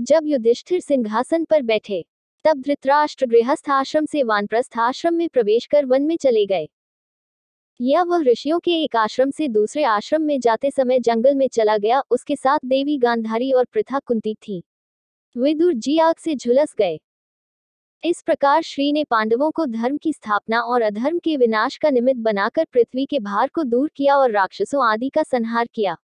जब 0.00 0.26
युधिष्ठिर 0.26 0.80
सिंहासन 0.80 1.44
पर 1.44 1.62
बैठे, 1.62 2.04
तब 2.44 2.60
धृतराष्ट्र 2.60 3.26
गृहस्थ 3.26 3.70
आश्रम 3.70 4.06
से 4.06 4.22
वानप्रस्थ 4.22 4.78
आश्रम 4.78 5.14
में 5.14 5.28
प्रवेश 5.28 5.66
कर 5.66 5.84
वन 5.84 6.02
में 6.02 6.16
चले 6.16 6.46
गए। 6.46 6.68
यह 7.80 8.02
वह 8.02 8.22
ऋषियों 8.22 8.58
के 8.58 8.70
एक 8.84 8.96
आश्रम 8.96 9.30
से 9.30 9.48
दूसरे 9.48 9.82
आश्रम 9.84 10.22
में 10.22 10.40
जाते 10.40 10.70
समय 10.70 10.98
जंगल 10.98 11.34
में 11.34 11.48
चला 11.48 11.76
गया, 11.78 12.02
उसके 12.10 12.36
साथ 12.36 12.58
देवी 12.64 12.96
गांधारी 12.98 13.50
और 13.52 13.64
प्रथा 13.64 13.98
कुंती 13.98 14.34
थी। 14.34 14.62
वे 15.36 15.54
दूर 15.54 15.74
जी 15.74 15.98
आग 15.98 16.14
से 16.18 16.34
झुलस 16.34 16.74
गए। 16.78 16.98
इस 18.04 18.22
प्रकार 18.22 18.62
श्री 18.62 18.92
ने 18.92 19.04
पांडवों 19.04 19.50
को 19.50 19.66
धर्म 19.66 19.96
की 19.96 20.12
स्थापना 20.12 20.60
और 20.60 20.82
अधर्म 20.82 21.18
के 21.18 21.36
विनाश 21.36 21.76
का 21.76 21.90
निमित्त 21.90 22.20
बनाकर 22.20 22.64
पृथ्वी 22.64 23.04
के 23.06 23.18
भार 23.18 23.48
को 23.48 23.62
दूर 23.62 23.90
किया 23.96 24.16
और 24.16 24.30
राक्षसों 24.30 24.84
आदि 24.86 25.08
का 25.08 25.22
संहार 25.22 25.68
किया। 25.74 25.96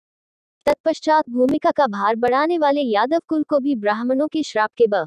तत्पश्चात 0.66 1.30
भूमिका 1.30 1.70
का 1.70 1.86
भार 1.86 2.16
बढ़ाने 2.16 2.58
वाले 2.58 2.80
यादव 2.80 3.20
कुल 3.28 3.42
को 3.42 3.58
भी 3.58 3.74
ब्राह्मणों 3.74 4.28
के 4.28 4.42
श्राप 4.42 4.70
के 4.76 4.86
ब 4.86 5.06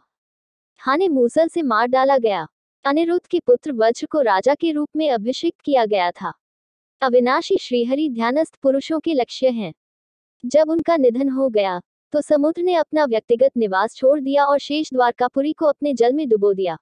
हाने 0.82 1.08
मूसल 1.08 1.48
से 1.48 1.62
मार 1.62 1.88
डाला 1.88 2.18
गया। 2.18 2.48
अनिरुद्ध 2.86 3.26
के 3.28 3.40
पुत्र 3.40 3.74
वज्र 3.74 4.06
को 4.06 4.22
राजा 4.22 4.56
के 4.56 4.72
रूप 4.72 4.90
में 4.96 5.10
अभिषिक्त 5.12 5.62
किया 5.62 5.86
गया 5.86 6.10
था। 6.12 6.34
अविनाशी 7.02 7.56
श्रीहरि 7.58 8.08
ध्यानस्थ 8.10 8.56
पुरुषों 8.56 9.00
के 9.00 9.14
लक्ष्य 9.14 9.50
हैं। 9.50 9.74
जब 10.44 10.70
उनका 10.70 10.96
निधन 10.98 11.30
हो 11.30 11.50
गया 11.50 11.80
तो 12.14 12.22
समुद्र 12.22 12.62
ने 12.62 12.76
अपना 12.76 13.06
व्यक्तिगत 13.06 13.58
निवास 13.58 13.96
छोड़ 13.96 14.20
दिया 14.20 14.46
और 14.46 14.60
शेष 14.60 14.90
द्वारकापुरी 14.94 15.52
को 15.54 15.66
अपने 15.66 15.94
जल 15.94 16.14
में 16.14 16.28
डुबो 16.30 16.54
दिया। 16.54 16.78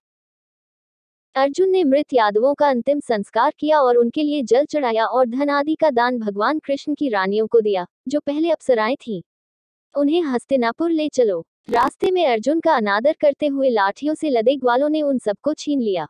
अर्जुन 1.36 1.70
ने 1.70 1.84
मृत 1.84 2.14
यादवों 2.14 2.54
का 2.54 2.70
अंतिम 2.70 3.00
संस्कार 3.00 3.54
किया 3.60 3.82
और 3.82 3.98
उनके 3.98 4.24
लिए 4.24 4.42
जल 4.44 4.66
चढ़ाया 4.66 5.06
और 5.06 5.26
धन 5.26 5.50
आदि 5.50 5.76
का 5.76 5.90
दान 5.90 6.20
भगवान 6.20 6.60
कृष्ण 6.60 6.96
की 6.96 7.10
रानियों 7.10 7.48
को 7.48 7.62
दिया, 7.62 7.86
जो 8.08 8.20
पहले 8.20 8.52
अप्सराएँ 8.52 8.96
थीं। 8.98 9.22
उन्हें 9.96 10.22
हस्तिनापुर 10.24 10.92
ले 10.92 11.10
चलो। 11.10 11.44
रास्ते 11.70 12.12
में 12.12 12.26
अर्जुन 12.28 12.60
का 12.60 12.76
अनादर 12.76 13.16
करते 13.22 13.48
हुए 13.48 13.70
लाठियों 13.70 14.16
से 14.16 14.30
लदे 14.30 14.56
ग्वालों 14.56 14.90
ने 14.90 15.02
उन 15.02 15.20
सबको 15.20 15.54
छीन 15.54 15.82
लिया। 15.82 16.08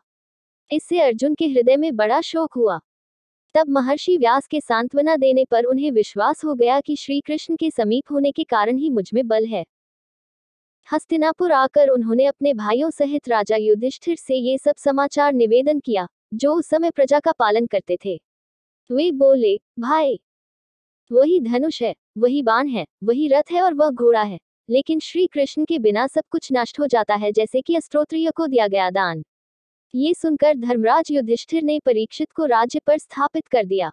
इससे 0.70 1.00
अर्जुन 1.00 1.34
के 1.34 1.46
हृदय 1.46 1.76
में 1.76 1.94
बड़ा 1.96 2.20
शोक 2.20 2.52
हुआ। 2.52 2.80
तब 3.54 3.68
महर्षि 3.68 4.16
व्यास 4.16 4.46
के 4.46 4.60
सांत्वना 4.60 5.16
देने 5.16 5.44
पर 5.44 5.64
उन्हें 5.64 5.90
विश्वास 5.90 6.44
हो 6.44 6.54
गया 6.54 6.80
कि 6.80 6.96
श्री 6.96 7.20
कृष्ण 7.20 7.56
के 7.56 7.70
समीप 7.70 8.12
होने 8.12 8.32
के 8.32 8.44
कारण 8.44 8.76
ही 8.76 8.90
मुझमें 8.90 9.26
बल 9.28 9.44
है। 9.44 9.64
हस्तिनापुर 10.92 11.52
आकर 11.52 11.88
उन्होंने 11.88 12.24
अपने 12.24 12.54
भाइयों 12.54 12.90
सहित 12.90 13.28
राजा 13.28 13.56
युधिष्ठिर 13.56 14.16
से 14.16 14.34
ये 14.34 14.58
सब 14.58 14.76
समाचार 14.76 15.32
निवेदन 15.32 15.80
किया, 15.80 16.06
जो 16.34 16.54
उस 16.54 16.68
समय 16.68 16.90
प्रजा 16.90 17.20
का 17.20 17.32
पालन 17.32 17.66
करते 17.66 17.98
थे। 18.04 18.20
वे 18.90 19.10
बोले, 19.12 19.56
भाई, 19.78 20.20
वही 21.12 21.40
धनुष 21.40 21.82
है, 21.82 21.94
वही 22.18 22.42
बाण 22.42 22.68
है, 22.68 22.86
वही 23.04 23.28
रथ 23.28 23.52
है 23.52 23.62
और 23.62 23.74
वह 23.74 23.90
घोड़ा 23.90 24.22
है, 24.22 24.38
लेकिन 24.68 25.00
श्री 25.00 25.26
कृष्ण 25.26 25.64
के 25.64 25.78
बिना 25.78 26.06
सब 26.06 26.24
कुछ 26.30 26.48
नष्ट 26.52 26.80
हो 26.80 26.86
जाता 26.86 27.14
है 27.14 27.32
जैसे 27.32 27.60
कि 27.60 27.76
अस्त्रोत्रिय 27.76 28.30
को 28.30 28.46
दिया 28.46 28.68
गया 28.68 28.90
दान। 28.90 29.24
ये 29.94 30.14
सुनकर 30.14 30.54
धर्मराज 30.54 31.10
युधिष्ठिर 31.10 31.62
ने 31.62 31.78
परीक्षित 31.80 32.32
को 32.32 32.44
राज्य 32.44 32.80
पर 32.86 32.98
स्थापित 32.98 33.46
कर 33.46 33.64
दिया। 33.64 33.90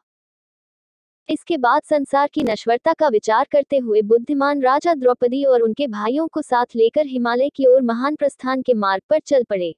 इसके 1.29 1.57
बाद 1.57 1.81
संसार 1.83 2.29
की 2.33 2.43
नश्वरता 2.43 2.93
का 2.93 3.07
विचार 3.07 3.47
करते 3.51 3.77
हुए 3.77 4.01
बुद्धिमान 4.01 4.61
राजा 4.61 4.93
द्रौपदी 4.93 5.43
और 5.43 5.61
उनके 5.61 5.87
भाइयों 5.87 6.27
को 6.27 6.41
साथ 6.41 6.65
लेकर 6.75 7.05
हिमालय 7.05 7.49
की 7.49 7.65
ओर 7.65 7.81
महान 7.81 8.15
प्रस्थान 8.15 8.61
के 8.61 8.73
मार्ग 8.73 9.03
पर 9.09 9.19
चल 9.19 9.43
पड़े। 9.43 9.73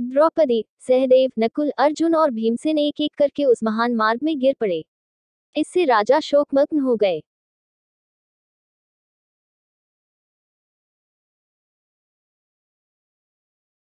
द्रौपदी, 0.00 0.64
सहदेव, 0.80 1.30
नकुल, 1.38 1.70
अर्जुन 1.78 2.14
और 2.14 2.30
भीमसेन 2.30 2.78
एक 2.78 3.00
एक 3.00 3.14
करके 3.18 3.44
उस 3.44 3.62
महान 3.62 3.94
मार्ग 3.94 4.20
में 4.22 4.38
गिर 4.38 4.54
पड़े। 4.60 4.84
इससे 5.56 5.84
राजा 5.84 6.20
शोकमग्न 6.20 6.80
हो 6.80 6.96
गए। 6.96 7.22